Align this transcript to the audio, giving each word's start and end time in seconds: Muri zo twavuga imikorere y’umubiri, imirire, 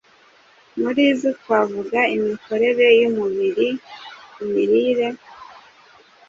Muri 0.79 1.03
zo 1.19 1.29
twavuga 1.39 1.99
imikorere 2.15 2.85
y’umubiri, 2.99 3.69
imirire, 4.43 5.07